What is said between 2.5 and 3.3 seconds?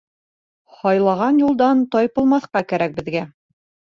кәрәк беҙгә.